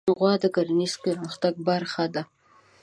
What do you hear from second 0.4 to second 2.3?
د کرهڼیز پرمختګ برخه ده.